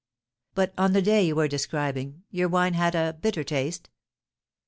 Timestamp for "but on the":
0.55-1.01